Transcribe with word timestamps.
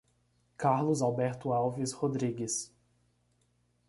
Carlos 0.57 1.03
Alberto 1.03 1.51
Alves 1.53 1.93
Rodrigues 1.93 2.71